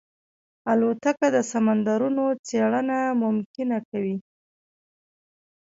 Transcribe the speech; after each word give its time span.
الوتکه 0.71 1.27
د 1.35 1.37
سمندرونو 1.51 2.25
څېړنه 2.47 2.99
ممکنه 3.23 3.77
کوي. 3.89 4.15